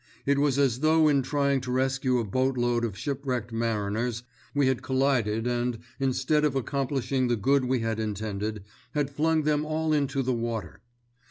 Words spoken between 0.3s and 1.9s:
was as though in trying to